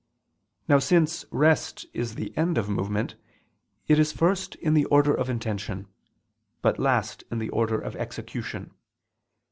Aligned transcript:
Now 0.67 0.79
since 0.79 1.25
rest 1.29 1.85
is 1.93 2.15
the 2.15 2.35
end 2.35 2.57
of 2.57 2.67
movement, 2.67 3.13
it 3.87 3.99
is 3.99 4.11
first 4.11 4.55
in 4.55 4.73
the 4.73 4.85
order 4.85 5.13
of 5.13 5.29
intention, 5.29 5.85
but 6.63 6.79
last 6.79 7.23
in 7.29 7.37
the 7.37 7.49
order 7.49 7.79
of 7.79 7.95
execution. 7.95 8.71